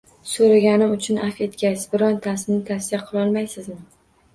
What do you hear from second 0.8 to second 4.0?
uchun avf etgaysiz, birontasini tavsiya qilolmaysizmi